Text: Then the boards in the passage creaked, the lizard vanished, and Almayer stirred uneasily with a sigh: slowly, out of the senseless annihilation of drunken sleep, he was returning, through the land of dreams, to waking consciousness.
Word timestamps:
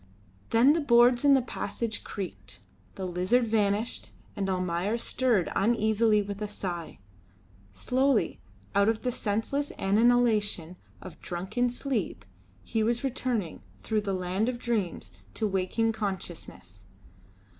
Then 0.49 0.73
the 0.73 0.81
boards 0.81 1.23
in 1.23 1.35
the 1.35 1.43
passage 1.43 2.03
creaked, 2.03 2.59
the 2.95 3.05
lizard 3.05 3.45
vanished, 3.45 4.09
and 4.35 4.49
Almayer 4.49 4.97
stirred 4.97 5.51
uneasily 5.55 6.23
with 6.23 6.41
a 6.41 6.47
sigh: 6.47 6.97
slowly, 7.71 8.39
out 8.73 8.89
of 8.89 9.03
the 9.03 9.11
senseless 9.11 9.71
annihilation 9.77 10.75
of 11.03 11.21
drunken 11.21 11.69
sleep, 11.69 12.25
he 12.63 12.81
was 12.81 13.03
returning, 13.03 13.61
through 13.83 14.01
the 14.01 14.15
land 14.15 14.49
of 14.49 14.57
dreams, 14.57 15.11
to 15.35 15.47
waking 15.47 15.91
consciousness. 15.91 16.83